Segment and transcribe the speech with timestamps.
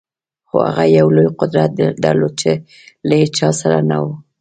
[0.47, 1.69] خو هغه یو لوی قدرت
[2.03, 2.51] درلود چې
[3.07, 4.05] له هېچا سره نه و